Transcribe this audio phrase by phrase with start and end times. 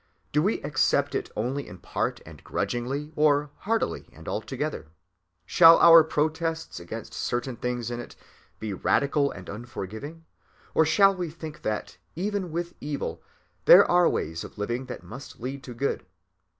[0.31, 4.87] Do we accept it only in part and grudgingly, or heartily and altogether?
[5.45, 8.15] Shall our protests against certain things in it
[8.57, 10.25] be radical and unforgiving,
[10.73, 13.21] or shall we think that, even with evil,
[13.65, 16.03] there are ways of living that must lead to good?